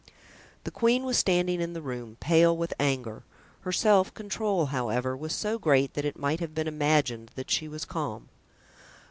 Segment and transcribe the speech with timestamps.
[0.63, 3.21] The queen was standing in the room, pale with anger;
[3.59, 7.67] her self control, however, was so great that it might have been imagined that she
[7.67, 8.27] was calm.